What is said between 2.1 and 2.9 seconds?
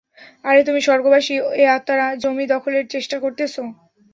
জমি দখলের